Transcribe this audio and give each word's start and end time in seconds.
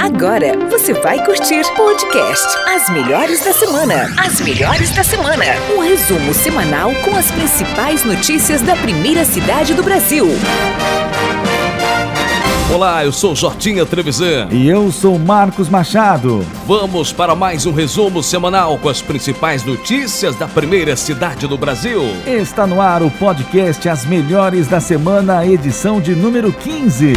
Agora 0.00 0.52
você 0.70 0.92
vai 0.94 1.24
curtir 1.24 1.62
podcast 1.76 2.46
As 2.68 2.90
Melhores 2.90 3.44
da 3.44 3.52
Semana. 3.52 4.12
As 4.18 4.40
Melhores 4.40 4.90
da 4.90 5.02
Semana. 5.02 5.44
Um 5.76 5.80
resumo 5.80 6.34
semanal 6.34 6.92
com 7.04 7.16
as 7.16 7.30
principais 7.30 8.04
notícias 8.04 8.62
da 8.62 8.76
primeira 8.76 9.24
cidade 9.24 9.74
do 9.74 9.82
Brasil. 9.82 10.26
Olá, 12.74 13.04
eu 13.04 13.12
sou 13.12 13.32
Jortinha 13.32 13.86
Trevisan. 13.86 14.48
E 14.50 14.68
eu 14.68 14.90
sou 14.90 15.16
Marcos 15.20 15.68
Machado. 15.68 16.44
Vamos 16.66 17.12
para 17.12 17.32
mais 17.36 17.64
um 17.64 17.72
resumo 17.72 18.24
semanal 18.24 18.76
com 18.76 18.88
as 18.88 19.00
principais 19.00 19.64
notícias 19.64 20.34
da 20.34 20.48
primeira 20.48 20.96
cidade 20.96 21.46
do 21.46 21.56
Brasil. 21.56 22.02
Está 22.26 22.66
no 22.66 22.80
ar 22.80 23.04
o 23.04 23.10
podcast 23.10 23.88
As 23.88 24.04
Melhores 24.04 24.66
da 24.66 24.80
Semana, 24.80 25.46
edição 25.46 26.00
de 26.00 26.16
número 26.16 26.52
15. 26.52 27.12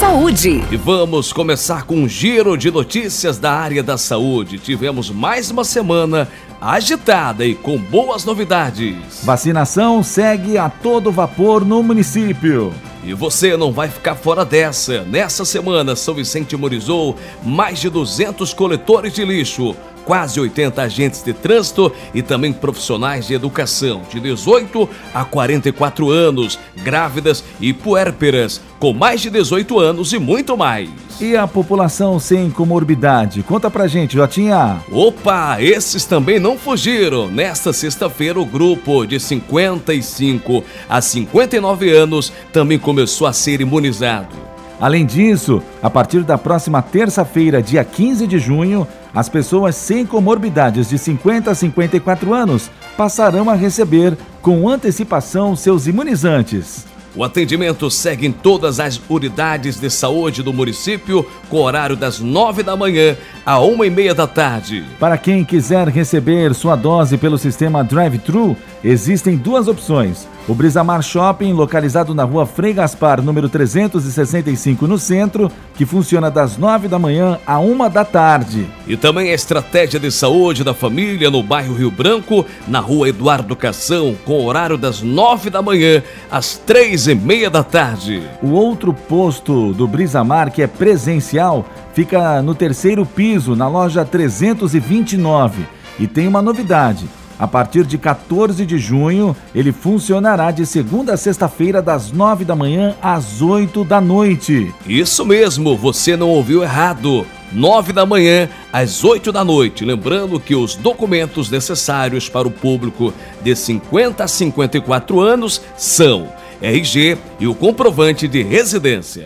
Saúde. 0.00 0.64
E 0.70 0.76
vamos 0.76 1.30
começar 1.30 1.84
com 1.84 1.96
um 1.96 2.08
giro 2.08 2.56
de 2.56 2.70
notícias 2.70 3.38
da 3.38 3.52
área 3.52 3.82
da 3.82 3.98
saúde. 3.98 4.58
Tivemos 4.58 5.10
mais 5.10 5.50
uma 5.50 5.64
semana 5.64 6.26
agitada 6.58 7.44
e 7.44 7.54
com 7.54 7.76
boas 7.76 8.24
novidades. 8.24 8.96
Vacinação 9.24 10.02
segue 10.02 10.56
a 10.56 10.70
todo 10.70 11.12
vapor 11.12 11.66
no 11.66 11.82
município. 11.82 12.72
E 13.06 13.14
você 13.14 13.56
não 13.56 13.70
vai 13.70 13.88
ficar 13.88 14.16
fora 14.16 14.44
dessa. 14.44 15.04
Nessa 15.04 15.44
semana, 15.44 15.94
São 15.94 16.12
Vicente 16.12 16.56
morizou 16.56 17.16
mais 17.40 17.78
de 17.78 17.88
200 17.88 18.52
coletores 18.52 19.12
de 19.14 19.24
lixo, 19.24 19.76
quase 20.06 20.40
80 20.40 20.80
agentes 20.80 21.22
de 21.22 21.34
trânsito 21.34 21.92
e 22.14 22.22
também 22.22 22.52
profissionais 22.52 23.26
de 23.26 23.34
educação 23.34 24.02
de 24.08 24.20
18 24.20 24.88
a 25.12 25.24
44 25.24 26.08
anos, 26.08 26.58
grávidas 26.82 27.44
e 27.60 27.72
puérperas, 27.72 28.62
com 28.78 28.92
mais 28.92 29.20
de 29.20 29.28
18 29.28 29.78
anos 29.78 30.12
e 30.12 30.18
muito 30.18 30.56
mais. 30.56 30.88
E 31.20 31.34
a 31.36 31.46
população 31.46 32.20
sem 32.20 32.50
comorbidade? 32.50 33.42
Conta 33.42 33.70
pra 33.70 33.88
gente, 33.88 34.14
Jotinha. 34.14 34.80
Opa, 34.92 35.60
esses 35.60 36.04
também 36.04 36.38
não 36.38 36.56
fugiram. 36.56 37.28
Nesta 37.28 37.72
sexta-feira, 37.72 38.38
o 38.38 38.46
grupo 38.46 39.04
de 39.04 39.18
55 39.18 40.62
a 40.88 41.00
59 41.00 41.90
anos 41.90 42.32
também 42.52 42.78
começou 42.78 43.26
a 43.26 43.32
ser 43.32 43.60
imunizado. 43.60 44.45
Além 44.80 45.06
disso, 45.06 45.62
a 45.82 45.88
partir 45.88 46.22
da 46.22 46.36
próxima 46.36 46.82
terça-feira, 46.82 47.62
dia 47.62 47.82
15 47.82 48.26
de 48.26 48.38
junho, 48.38 48.86
as 49.14 49.28
pessoas 49.28 49.74
sem 49.74 50.04
comorbidades 50.04 50.90
de 50.90 50.98
50 50.98 51.50
a 51.50 51.54
54 51.54 52.34
anos 52.34 52.70
passarão 52.96 53.48
a 53.48 53.54
receber 53.54 54.16
com 54.42 54.68
antecipação 54.68 55.56
seus 55.56 55.86
imunizantes. 55.86 56.84
O 57.14 57.24
atendimento 57.24 57.90
segue 57.90 58.26
em 58.26 58.32
todas 58.32 58.78
as 58.78 59.00
unidades 59.08 59.80
de 59.80 59.88
saúde 59.88 60.42
do 60.42 60.52
município, 60.52 61.26
com 61.48 61.62
horário 61.62 61.96
das 61.96 62.20
nove 62.20 62.62
da 62.62 62.76
manhã 62.76 63.16
a 63.46 63.58
uma 63.58 63.86
e 63.86 63.90
meia 63.90 64.14
da 64.14 64.26
tarde. 64.26 64.84
Para 65.00 65.16
quem 65.16 65.42
quiser 65.42 65.88
receber 65.88 66.54
sua 66.54 66.76
dose 66.76 67.16
pelo 67.16 67.38
sistema 67.38 67.82
drive-thru, 67.82 68.54
existem 68.84 69.34
duas 69.34 69.66
opções 69.66 70.28
o 70.48 70.54
Brisamar 70.54 71.02
Shopping, 71.02 71.52
localizado 71.52 72.14
na 72.14 72.22
rua 72.22 72.46
Frei 72.46 72.72
Gaspar, 72.72 73.20
número 73.20 73.48
365, 73.48 74.86
no 74.86 74.96
centro, 74.96 75.50
que 75.74 75.84
funciona 75.84 76.30
das 76.30 76.56
9 76.56 76.86
da 76.86 76.98
manhã 76.98 77.38
a 77.44 77.58
1 77.58 77.90
da 77.90 78.04
tarde. 78.04 78.66
E 78.86 78.96
também 78.96 79.30
a 79.30 79.34
Estratégia 79.34 79.98
de 79.98 80.10
Saúde 80.10 80.62
da 80.62 80.72
Família, 80.72 81.30
no 81.30 81.42
bairro 81.42 81.74
Rio 81.74 81.90
Branco, 81.90 82.46
na 82.68 82.78
rua 82.78 83.08
Eduardo 83.08 83.56
Cação, 83.56 84.16
com 84.24 84.44
horário 84.44 84.78
das 84.78 85.02
9 85.02 85.50
da 85.50 85.60
manhã 85.60 86.00
às 86.30 86.56
3 86.56 87.08
e 87.08 87.14
meia 87.16 87.50
da 87.50 87.64
tarde. 87.64 88.22
O 88.40 88.50
outro 88.50 88.94
posto 88.94 89.72
do 89.72 89.88
Brisamar, 89.88 90.52
que 90.52 90.62
é 90.62 90.68
presencial, 90.68 91.66
fica 91.92 92.40
no 92.40 92.54
terceiro 92.54 93.04
piso, 93.04 93.56
na 93.56 93.66
loja 93.66 94.04
329. 94.04 95.66
E 95.98 96.06
tem 96.06 96.28
uma 96.28 96.42
novidade. 96.42 97.08
A 97.38 97.46
partir 97.46 97.84
de 97.84 97.98
14 97.98 98.64
de 98.64 98.78
junho, 98.78 99.36
ele 99.54 99.70
funcionará 99.70 100.50
de 100.50 100.64
segunda 100.64 101.12
a 101.12 101.16
sexta-feira, 101.16 101.82
das 101.82 102.10
9 102.10 102.44
da 102.44 102.56
manhã 102.56 102.94
às 103.02 103.42
8 103.42 103.84
da 103.84 104.00
noite. 104.00 104.74
Isso 104.86 105.24
mesmo, 105.24 105.76
você 105.76 106.16
não 106.16 106.30
ouviu 106.30 106.62
errado. 106.62 107.26
9 107.52 107.92
da 107.92 108.06
manhã 108.06 108.48
às 108.72 109.04
8 109.04 109.30
da 109.30 109.44
noite. 109.44 109.84
Lembrando 109.84 110.40
que 110.40 110.54
os 110.54 110.76
documentos 110.76 111.50
necessários 111.50 112.28
para 112.28 112.48
o 112.48 112.50
público 112.50 113.12
de 113.42 113.54
50 113.54 114.24
a 114.24 114.28
54 114.28 115.20
anos 115.20 115.60
são 115.76 116.28
RG 116.62 117.18
e 117.38 117.46
o 117.46 117.54
comprovante 117.54 118.26
de 118.26 118.42
residência. 118.42 119.24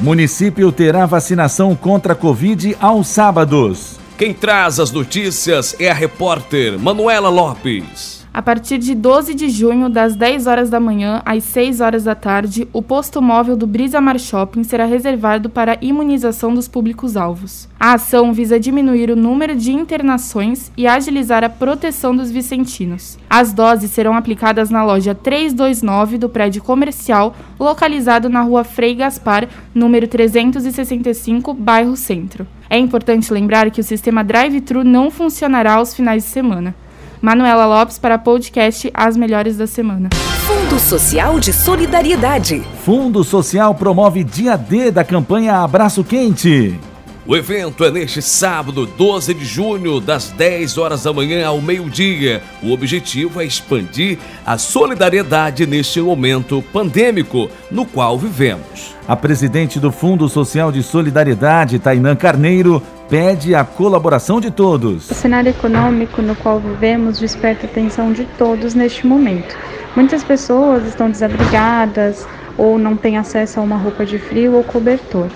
Município 0.00 0.70
terá 0.72 1.06
vacinação 1.06 1.74
contra 1.76 2.12
a 2.12 2.16
Covid 2.16 2.76
aos 2.80 3.08
sábados. 3.08 4.01
Quem 4.22 4.32
traz 4.32 4.78
as 4.78 4.92
notícias 4.92 5.74
é 5.80 5.90
a 5.90 5.92
repórter 5.92 6.78
Manuela 6.78 7.28
Lopes. 7.28 8.21
A 8.34 8.40
partir 8.40 8.78
de 8.78 8.94
12 8.94 9.34
de 9.34 9.50
junho, 9.50 9.90
das 9.90 10.16
10 10.16 10.46
horas 10.46 10.70
da 10.70 10.80
manhã 10.80 11.20
às 11.22 11.44
6 11.44 11.82
horas 11.82 12.04
da 12.04 12.14
tarde, 12.14 12.66
o 12.72 12.80
posto 12.80 13.20
móvel 13.20 13.54
do 13.54 13.66
Brisamar 13.66 14.18
Shopping 14.18 14.64
será 14.64 14.86
reservado 14.86 15.50
para 15.50 15.76
imunização 15.82 16.54
dos 16.54 16.66
públicos-alvos. 16.66 17.68
A 17.78 17.92
ação 17.92 18.32
visa 18.32 18.58
diminuir 18.58 19.10
o 19.10 19.16
número 19.16 19.54
de 19.54 19.70
internações 19.70 20.72
e 20.78 20.86
agilizar 20.86 21.44
a 21.44 21.50
proteção 21.50 22.16
dos 22.16 22.30
vicentinos. 22.30 23.18
As 23.28 23.52
doses 23.52 23.90
serão 23.90 24.16
aplicadas 24.16 24.70
na 24.70 24.82
loja 24.82 25.14
329 25.14 26.16
do 26.16 26.28
prédio 26.30 26.62
comercial, 26.62 27.36
localizado 27.60 28.30
na 28.30 28.40
rua 28.40 28.64
Frei 28.64 28.94
Gaspar, 28.94 29.46
número 29.74 30.08
365, 30.08 31.52
bairro 31.52 31.96
Centro. 31.96 32.46
É 32.70 32.78
importante 32.78 33.30
lembrar 33.30 33.70
que 33.70 33.82
o 33.82 33.84
sistema 33.84 34.24
drive-thru 34.24 34.82
não 34.82 35.10
funcionará 35.10 35.74
aos 35.74 35.94
finais 35.94 36.22
de 36.22 36.30
semana. 36.30 36.74
Manuela 37.22 37.66
Lopes 37.66 38.00
para 38.00 38.18
podcast 38.18 38.90
As 38.92 39.16
Melhores 39.16 39.56
da 39.56 39.68
Semana. 39.68 40.10
Fundo 40.44 40.80
Social 40.80 41.38
de 41.38 41.52
Solidariedade. 41.52 42.64
Fundo 42.84 43.22
Social 43.22 43.76
promove 43.76 44.24
dia 44.24 44.56
D 44.56 44.90
da 44.90 45.04
campanha 45.04 45.58
Abraço 45.58 46.02
Quente. 46.02 46.76
O 47.24 47.36
evento 47.36 47.84
é 47.84 47.90
neste 47.90 48.20
sábado, 48.20 48.84
12 48.84 49.32
de 49.32 49.44
junho, 49.44 50.00
das 50.00 50.30
10 50.30 50.76
horas 50.76 51.04
da 51.04 51.12
manhã 51.12 51.46
ao 51.46 51.60
meio-dia. 51.60 52.42
O 52.60 52.72
objetivo 52.72 53.40
é 53.40 53.44
expandir 53.44 54.18
a 54.44 54.58
solidariedade 54.58 55.64
neste 55.64 56.00
momento 56.00 56.60
pandêmico 56.72 57.48
no 57.70 57.86
qual 57.86 58.18
vivemos. 58.18 58.96
A 59.06 59.14
presidente 59.14 59.78
do 59.78 59.92
Fundo 59.92 60.28
Social 60.28 60.72
de 60.72 60.82
Solidariedade, 60.82 61.78
Tainã 61.78 62.16
Carneiro, 62.16 62.82
pede 63.08 63.54
a 63.54 63.64
colaboração 63.64 64.40
de 64.40 64.50
todos. 64.50 65.08
O 65.08 65.14
cenário 65.14 65.50
econômico 65.50 66.20
no 66.20 66.34
qual 66.34 66.58
vivemos 66.58 67.20
desperta 67.20 67.68
a 67.68 67.70
atenção 67.70 68.12
de 68.12 68.24
todos 68.36 68.74
neste 68.74 69.06
momento. 69.06 69.56
Muitas 69.94 70.24
pessoas 70.24 70.84
estão 70.88 71.08
desabrigadas 71.08 72.26
ou 72.56 72.78
não 72.78 72.96
têm 72.96 73.16
acesso 73.16 73.60
a 73.60 73.62
uma 73.62 73.76
roupa 73.76 74.04
de 74.04 74.18
frio 74.18 74.54
ou 74.54 74.64
cobertor. 74.64 75.28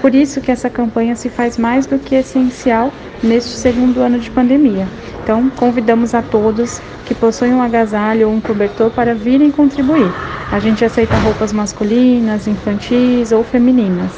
Por 0.00 0.14
isso 0.14 0.40
que 0.40 0.50
essa 0.50 0.68
campanha 0.68 1.16
se 1.16 1.30
faz 1.30 1.56
mais 1.56 1.86
do 1.86 1.98
que 1.98 2.14
essencial 2.14 2.92
neste 3.22 3.50
segundo 3.50 4.00
ano 4.00 4.18
de 4.18 4.30
pandemia. 4.30 4.86
Então, 5.22 5.48
convidamos 5.50 6.14
a 6.14 6.20
todos 6.20 6.80
que 7.06 7.14
possuem 7.14 7.54
um 7.54 7.62
agasalho 7.62 8.28
ou 8.28 8.34
um 8.34 8.40
cobertor 8.40 8.90
para 8.90 9.14
virem 9.14 9.50
contribuir. 9.50 10.12
A 10.52 10.58
gente 10.58 10.84
aceita 10.84 11.16
roupas 11.16 11.52
masculinas, 11.52 12.46
infantis 12.46 13.32
ou 13.32 13.42
femininas. 13.42 14.12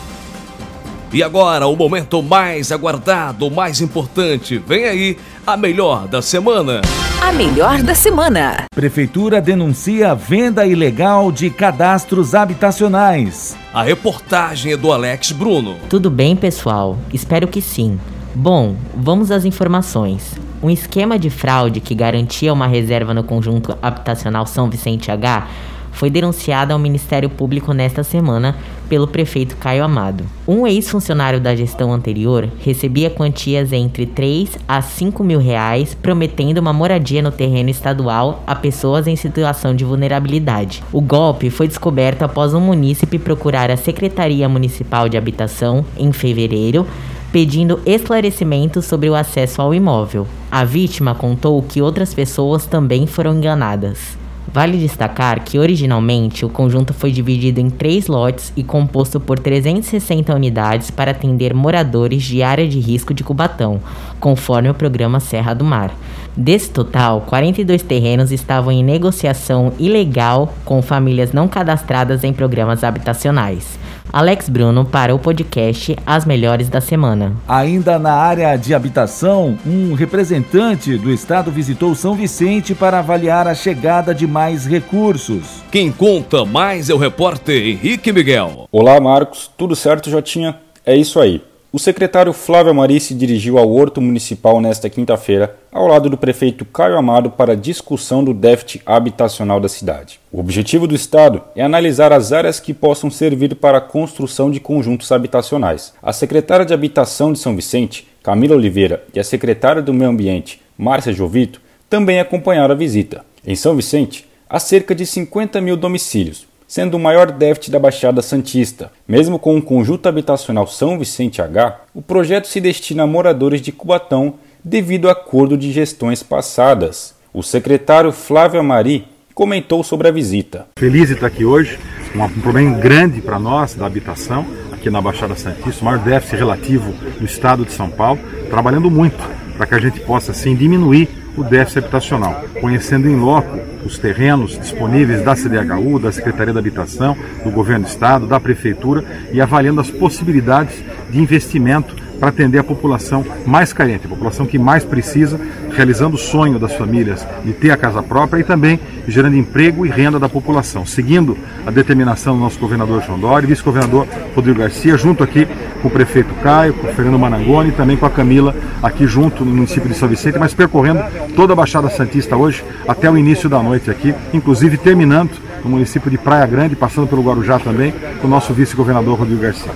E 1.14 1.22
agora, 1.22 1.68
o 1.68 1.76
momento 1.76 2.24
mais 2.24 2.72
aguardado, 2.72 3.52
mais 3.52 3.82
importante. 3.82 4.58
Vem 4.66 4.86
aí 4.86 5.18
a 5.46 5.58
melhor 5.58 6.08
da 6.08 6.22
semana. 6.22 6.80
a 7.22 7.34
melhor 7.34 7.82
da 7.82 7.94
semana. 7.94 8.64
Prefeitura 8.74 9.42
denuncia 9.42 10.16
venda 10.16 10.66
ilegal 10.66 11.30
de 11.30 11.50
cadastros 11.50 12.34
habitacionais. 12.34 13.58
A 13.74 13.84
reportagem 13.84 14.72
é 14.72 14.78
do 14.78 14.92
Alex 14.94 15.34
Bruno. 15.34 15.76
Tudo 15.90 16.10
bem, 16.10 16.34
pessoal? 16.34 16.98
Espero 17.14 17.46
que 17.46 17.62
sim. 17.62 18.00
Bom, 18.34 18.78
vamos 18.96 19.32
às 19.32 19.44
informações. 19.44 20.40
Um 20.64 20.70
esquema 20.70 21.20
de 21.20 21.30
fraude 21.30 21.82
que 21.82 21.94
garantia 21.94 22.54
uma 22.54 22.68
reserva 22.68 23.14
no 23.14 23.24
conjunto 23.26 23.78
habitacional 23.82 24.46
São 24.48 24.70
Vicente 24.70 25.12
H 25.12 25.46
foi 25.92 26.10
denunciado 26.10 26.74
ao 26.74 26.80
Ministério 26.80 27.30
Público 27.30 27.74
nesta 27.74 28.04
semana 28.04 28.56
pelo 28.90 29.08
prefeito 29.08 29.56
Caio 29.56 29.84
Amado. 29.84 30.26
Um 30.48 30.68
ex-funcionário 30.68 31.40
da 31.40 31.56
gestão 31.56 31.94
anterior 31.94 32.50
recebia 32.60 33.10
quantias 33.10 33.72
entre 33.72 34.06
3 34.06 34.58
a 34.68 34.82
5 34.82 35.24
mil 35.24 35.40
reais, 35.40 35.96
prometendo 35.96 36.58
uma 36.58 36.74
moradia 36.74 37.22
no 37.22 37.32
terreno 37.32 37.70
estadual 37.70 38.44
a 38.46 38.54
pessoas 38.54 39.08
em 39.08 39.16
situação 39.16 39.76
de 39.76 39.86
vulnerabilidade. 39.86 40.84
O 40.92 41.00
golpe 41.00 41.50
foi 41.50 41.68
descoberto 41.68 42.24
após 42.24 42.54
um 42.54 42.60
munícipe 42.60 43.18
procurar 43.18 43.72
a 43.72 43.78
Secretaria 43.78 44.50
Municipal 44.50 45.08
de 45.08 45.18
Habitação 45.18 45.86
em 45.98 46.12
fevereiro 46.12 46.86
pedindo 47.32 47.80
esclarecimentos 47.86 48.86
sobre 48.86 49.10
o 49.10 49.16
acesso 49.16 49.62
ao 49.62 49.74
imóvel. 49.74 50.28
A 50.52 50.66
vítima 50.66 51.16
contou 51.16 51.62
que 51.64 51.82
outras 51.82 52.14
pessoas 52.14 52.66
também 52.66 53.08
foram 53.08 53.36
enganadas. 53.36 54.21
Vale 54.54 54.78
destacar 54.78 55.46
que 55.46 55.58
originalmente 55.58 56.46
o 56.46 56.50
conjunto 56.50 56.94
foi 56.94 57.10
dividido 57.10 57.62
em 57.62 57.70
três 57.70 58.08
lotes 58.08 58.52
e 58.56 58.64
composto 58.64 59.18
por 59.18 59.40
360 59.40 60.36
unidades 60.36 60.92
para 60.92 61.12
atender 61.12 61.54
moradores 61.54 62.22
de 62.24 62.44
área 62.44 62.68
de 62.68 62.78
risco 62.78 63.14
de 63.14 63.24
Cubatão, 63.24 63.80
conforme 64.20 64.70
o 64.70 64.74
programa 64.74 65.22
Serra 65.22 65.54
do 65.54 65.64
Mar. 65.64 65.96
Desse 66.36 66.70
total, 66.70 67.22
42 67.22 67.82
terrenos 67.82 68.32
estavam 68.32 68.74
em 68.74 68.84
negociação 68.84 69.72
ilegal 69.80 70.54
com 70.66 70.82
famílias 70.82 71.32
não 71.32 71.48
cadastradas 71.48 72.26
em 72.26 72.34
programas 72.34 72.84
habitacionais. 72.84 73.80
Alex 74.14 74.50
Bruno 74.50 74.84
para 74.84 75.16
o 75.16 75.20
podcast 75.20 75.96
As 76.06 76.26
Melhores 76.26 76.68
da 76.68 76.82
Semana. 76.82 77.34
Ainda 77.48 77.98
na 77.98 78.14
área 78.14 78.58
de 78.58 78.74
habitação, 78.74 79.58
um 79.66 79.94
representante 79.94 80.98
do 80.98 81.12
estado 81.12 81.50
visitou 81.50 81.96
São 81.96 82.14
Vicente 82.14 82.76
para 82.76 83.00
avaliar 83.00 83.48
a 83.48 83.56
chegada 83.56 84.14
de 84.14 84.28
mais 84.28 84.66
recursos. 84.66 85.64
Quem 85.72 85.92
conta 85.92 86.44
mais 86.44 86.90
é 86.90 86.94
o 86.94 86.98
repórter 86.98 87.66
Henrique 87.66 88.12
Miguel. 88.12 88.68
Olá, 88.72 89.00
Marcos. 89.00 89.50
Tudo 89.58 89.76
certo, 89.76 90.10
Jotinha? 90.10 90.58
É 90.86 90.96
isso 90.96 91.20
aí. 91.20 91.42
O 91.74 91.80
secretário 91.80 92.34
Flávio 92.34 92.72
Amari 92.72 93.00
se 93.00 93.14
dirigiu 93.14 93.58
ao 93.58 93.72
Horto 93.72 94.02
Municipal 94.02 94.60
nesta 94.60 94.90
quinta-feira, 94.90 95.56
ao 95.72 95.88
lado 95.88 96.10
do 96.10 96.18
prefeito 96.18 96.66
Caio 96.66 96.98
Amado, 96.98 97.32
para 97.32 97.56
discussão 97.56 98.22
do 98.22 98.34
déficit 98.34 98.82
habitacional 98.86 99.58
da 99.58 99.70
cidade. 99.70 100.20
O 100.34 100.42
objetivo 100.42 100.86
do 100.86 100.94
Estado 100.94 101.42
é 101.56 101.64
analisar 101.64 102.12
as 102.12 102.34
áreas 102.34 102.60
que 102.60 102.74
possam 102.74 103.10
servir 103.10 103.56
para 103.56 103.78
a 103.78 103.82
construção 103.82 104.52
de 104.52 104.60
conjuntos 104.60 105.14
habitacionais. 105.14 105.94
A 106.04 106.12
secretária 106.12 106.66
de 106.66 106.74
Habitação 106.74 107.32
de 107.32 107.40
São 107.40 107.56
Vicente, 107.56 108.06
Camila 108.22 108.58
Oliveira, 108.58 109.06
e 109.14 109.20
a 109.22 109.24
secretária 109.24 109.82
do 109.82 109.94
Meio 109.94 110.12
Ambiente, 110.12 110.62
Márcia 110.78 111.14
Jovito, 111.14 111.62
também 111.90 112.20
acompanharam 112.20 112.74
a 112.74 112.78
visita. 112.78 113.24
Em 113.48 113.56
São 113.56 113.78
Vicente, 113.78 114.28
há 114.50 114.60
cerca 114.60 114.94
de 114.94 115.06
50 115.06 115.62
mil 115.62 115.78
domicílios, 115.78 116.46
sendo 116.72 116.96
o 116.96 117.00
maior 117.00 117.30
déficit 117.30 117.70
da 117.70 117.78
Baixada 117.78 118.22
Santista. 118.22 118.94
Mesmo 119.06 119.38
com 119.38 119.58
o 119.58 119.62
conjunto 119.62 120.08
habitacional 120.08 120.66
São 120.66 120.98
Vicente 120.98 121.42
H, 121.42 121.82
o 121.94 122.02
projeto 122.02 122.48
se 122.48 122.62
destina 122.62 123.04
a 123.04 123.08
moradores 123.08 123.62
de 123.62 123.74
Cubatão 123.74 124.36
devido 124.64 125.10
a 125.10 125.12
acordo 125.12 125.58
de 125.58 125.70
gestões 125.70 126.24
passadas. 126.24 127.14
O 127.34 127.44
secretário 127.44 128.14
Flávio 128.14 128.62
Amari 128.62 129.06
comentou 129.36 129.84
sobre 129.84 130.08
a 130.08 130.12
visita. 130.12 130.66
Feliz 130.78 131.10
de 131.10 131.16
estar 131.16 131.28
aqui 131.28 131.44
hoje, 131.44 131.78
um 132.16 132.40
problema 132.40 132.78
grande 132.78 133.20
para 133.20 133.38
nós 133.38 133.76
da 133.76 133.86
habitação 133.86 134.46
aqui 134.72 134.90
na 134.90 135.02
Baixada 135.02 135.36
Santista, 135.36 135.82
o 135.82 135.86
maior 135.86 136.00
déficit 136.00 136.38
relativo 136.38 136.94
no 137.20 137.26
estado 137.26 137.66
de 137.66 137.74
São 137.74 137.90
Paulo, 137.90 138.22
trabalhando 138.50 138.90
muito 138.90 139.22
para 139.58 139.68
que 139.68 139.76
a 139.76 139.80
gente 139.80 140.00
possa 140.00 140.32
assim 140.32 140.56
diminuir 140.56 141.21
o 141.38 141.44
déficit 141.44 141.80
habitacional, 141.80 142.44
conhecendo 142.60 143.08
em 143.08 143.16
loco 143.16 143.60
os 143.86 143.98
terrenos 143.98 144.60
disponíveis 144.60 145.24
da 145.24 145.36
CDHU, 145.36 146.00
da 146.00 146.12
Secretaria 146.12 146.54
da 146.54 146.60
Habitação, 146.60 147.18
do 147.44 147.52
Governo 147.52 147.86
do 147.86 147.90
Estado, 147.90 148.28
da 148.28 148.40
Prefeitura 148.40 149.04
e 149.32 149.42
avaliando 149.42 149.82
as 149.82 149.90
possibilidades 149.90 150.84
de 151.10 151.20
investimento 151.20 151.96
para 152.22 152.30
atender 152.30 152.60
a 152.60 152.64
população 152.64 153.26
mais 153.48 153.74
carente, 153.74 154.06
a 154.06 154.10
população 154.10 154.46
que 154.46 154.60
mais 154.60 154.86
precisa, 154.86 155.42
realizando 155.74 156.14
o 156.16 156.20
sonho 156.20 156.60
das 156.60 156.72
famílias 156.76 157.28
de 157.44 157.52
ter 157.52 157.72
a 157.72 157.78
casa 157.78 158.04
própria 158.04 158.40
e 158.40 158.44
também 158.44 158.80
gerando 159.08 159.36
emprego 159.36 159.88
e 159.88 159.90
renda 159.90 160.20
da 160.20 160.30
população, 160.30 160.86
seguindo 160.86 161.36
a 161.66 161.72
determinação 161.72 162.36
do 162.36 162.40
nosso 162.40 162.60
governador 162.60 163.02
João 163.02 163.20
Dória, 163.20 163.48
vice-governador 163.48 164.08
Rodrigo 164.36 164.60
Garcia, 164.60 164.96
junto 164.98 165.24
aqui 165.24 165.48
com 165.82 165.88
o 165.88 165.92
prefeito 165.92 166.32
Caio, 166.44 166.76
com 166.76 166.88
o 166.88 166.94
Fernando 166.94 167.18
Manangoni 167.18 167.70
e 167.70 167.72
também 167.72 167.98
com 167.98 168.06
a 168.06 168.10
Camila 168.12 168.56
aqui 168.84 169.08
junto 169.08 169.44
no 169.44 169.52
município 169.52 169.90
de 169.90 169.96
São 169.96 170.08
Vicente, 170.08 170.38
mas 170.38 170.54
percorrendo 170.54 171.02
toda 171.36 171.54
a 171.54 171.56
Baixada 171.56 171.90
Santista 171.90 172.38
hoje 172.38 172.64
até 172.88 173.10
o 173.10 173.18
início 173.18 173.50
da 173.50 173.64
noite 173.64 173.90
aqui, 173.90 174.14
inclusive 174.32 174.78
terminando 174.78 175.32
no 175.64 175.72
município 175.72 176.12
de 176.12 176.20
Praia 176.20 176.46
Grande, 176.46 176.76
passando 176.76 177.08
pelo 177.08 177.24
Guarujá 177.24 177.58
também, 177.58 177.92
com 178.22 178.28
o 178.28 178.30
nosso 178.30 178.54
vice-governador 178.54 179.18
Rodrigo 179.18 179.42
Garcia. 179.42 179.72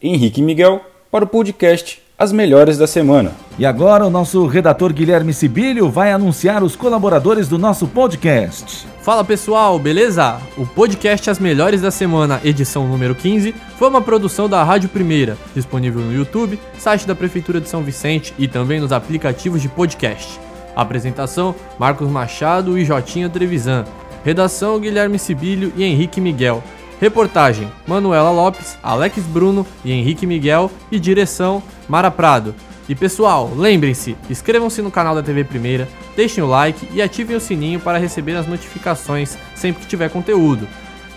Henrique 0.00 0.40
Miguel 0.40 0.80
para 1.10 1.24
o 1.24 1.28
podcast 1.28 2.02
As 2.18 2.32
Melhores 2.32 2.76
da 2.76 2.86
Semana. 2.86 3.32
E 3.58 3.64
agora 3.64 4.06
o 4.06 4.10
nosso 4.10 4.46
redator 4.46 4.92
Guilherme 4.92 5.32
Sibílio 5.32 5.88
vai 5.88 6.12
anunciar 6.12 6.62
os 6.62 6.76
colaboradores 6.76 7.48
do 7.48 7.58
nosso 7.58 7.86
podcast. 7.86 8.86
Fala 9.00 9.24
pessoal, 9.24 9.78
beleza? 9.78 10.38
O 10.56 10.66
podcast 10.66 11.30
As 11.30 11.38
Melhores 11.38 11.80
da 11.80 11.90
Semana, 11.90 12.40
edição 12.44 12.86
número 12.86 13.14
15, 13.14 13.54
foi 13.78 13.88
uma 13.88 14.02
produção 14.02 14.48
da 14.48 14.62
Rádio 14.62 14.90
Primeira, 14.90 15.38
disponível 15.54 16.02
no 16.02 16.12
YouTube, 16.12 16.58
site 16.78 17.06
da 17.06 17.14
Prefeitura 17.14 17.60
de 17.60 17.68
São 17.68 17.82
Vicente 17.82 18.34
e 18.38 18.46
também 18.46 18.80
nos 18.80 18.92
aplicativos 18.92 19.62
de 19.62 19.68
podcast. 19.68 20.38
Apresentação: 20.76 21.54
Marcos 21.78 22.08
Machado 22.08 22.78
e 22.78 22.84
Jotinha 22.84 23.30
Trevisan. 23.30 23.84
Redação: 24.24 24.78
Guilherme 24.78 25.18
Sibílio 25.18 25.72
e 25.74 25.84
Henrique 25.84 26.20
Miguel. 26.20 26.62
Reportagem: 27.00 27.70
Manuela 27.86 28.30
Lopes, 28.30 28.76
Alex 28.82 29.18
Bruno 29.24 29.66
e 29.84 29.92
Henrique 29.92 30.26
Miguel 30.26 30.70
e 30.90 30.98
direção: 30.98 31.62
Mara 31.88 32.10
Prado. 32.10 32.54
E 32.88 32.94
pessoal, 32.94 33.52
lembrem-se, 33.54 34.16
inscrevam-se 34.30 34.80
no 34.80 34.90
canal 34.90 35.14
da 35.14 35.22
TV 35.22 35.44
Primeira, 35.44 35.86
deixem 36.16 36.42
o 36.42 36.46
like 36.46 36.88
e 36.90 37.02
ativem 37.02 37.36
o 37.36 37.40
sininho 37.40 37.78
para 37.78 37.98
receber 37.98 38.34
as 38.34 38.46
notificações 38.46 39.36
sempre 39.54 39.82
que 39.82 39.88
tiver 39.88 40.08
conteúdo. 40.08 40.66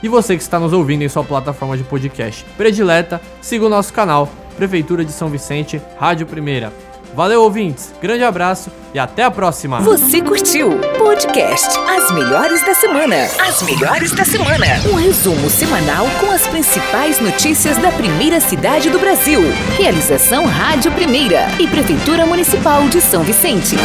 E 0.04 0.10
você 0.10 0.36
que 0.36 0.42
está 0.42 0.60
nos 0.60 0.74
ouvindo 0.74 1.04
em 1.04 1.10
sua 1.10 1.24
plataforma 1.24 1.78
de 1.78 1.84
podcast 1.84 2.44
predileta, 2.58 3.22
siga 3.40 3.66
o 3.66 3.70
nosso 3.70 3.94
canal, 3.94 4.30
Prefeitura 4.58 5.06
de 5.06 5.14
São 5.14 5.30
Vicente, 5.30 5.82
Rádio 5.98 6.28
Primeira. 6.28 6.74
Valeu, 7.14 7.44
ouvintes. 7.44 7.94
Grande 8.02 8.24
abraço 8.24 8.72
e 8.94 9.00
até 9.00 9.24
a 9.24 9.32
próxima. 9.32 9.80
Você 9.82 10.22
curtiu 10.22 10.80
podcast 10.98 11.78
As 11.90 12.12
Melhores 12.12 12.66
da 12.66 12.74
Semana. 12.74 13.16
As 13.40 13.62
Melhores 13.64 14.12
da 14.12 14.24
Semana. 14.24 14.66
Um 14.92 14.96
resumo 14.96 15.50
semanal 15.50 16.08
com 16.20 16.32
as 16.32 16.48
principais 16.48 17.20
notícias 17.20 17.78
da 17.78 17.92
primeira 17.92 18.40
cidade 18.40 18.90
do 18.90 19.00
Brasil. 19.00 19.42
Realização 19.78 20.46
Rádio 20.46 20.92
Primeira 20.94 21.48
e 21.60 21.68
Prefeitura 21.68 22.26
Municipal 22.26 22.88
de 22.88 23.02
São 23.02 23.24
Vicente. 23.24 23.76